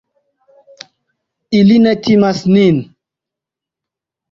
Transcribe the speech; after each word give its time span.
Ili 1.59 1.77
ne 1.83 1.93
timas 2.09 2.39
nin. 2.55 2.77